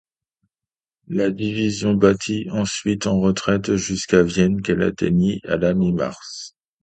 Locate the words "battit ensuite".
1.93-3.05